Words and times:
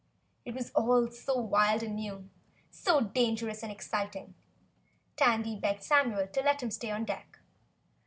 It 0.45 0.55
was 0.55 0.71
all 0.71 1.11
so 1.11 1.37
wild 1.37 1.83
and 1.83 1.95
new, 1.95 2.27
so 2.71 3.01
dangerous 3.01 3.61
and 3.61 3.71
exciting, 3.71 4.33
Tandy 5.15 5.55
begged 5.59 5.83
Samuel 5.83 6.25
to 6.25 6.41
let 6.41 6.63
him 6.63 6.71
stay 6.71 6.89
on 6.89 7.05
deck. 7.05 7.37